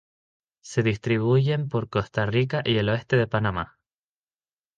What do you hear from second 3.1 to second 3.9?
de Panamá.